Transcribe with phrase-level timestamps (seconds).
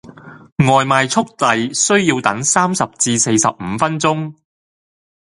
[0.57, 4.33] 外賣速遞需要等三十至四十五分鐘